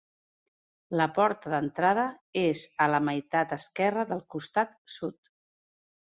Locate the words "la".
0.99-1.05, 2.93-3.01